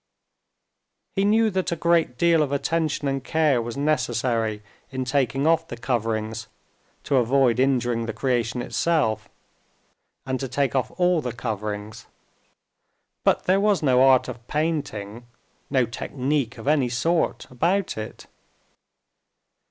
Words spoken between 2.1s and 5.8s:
deal of attention and care was necessary in taking off the